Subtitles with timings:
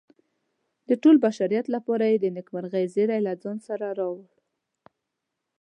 [0.89, 4.25] د ټول بشریت لپاره یې د نیکمرغۍ زیری له ځان سره راوړ.